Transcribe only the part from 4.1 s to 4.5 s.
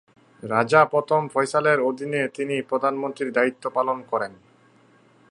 করেন।